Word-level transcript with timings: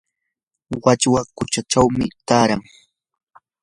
wachwa 0.83 1.21
quchachawmi 1.37 2.05
taaran. 2.27 2.61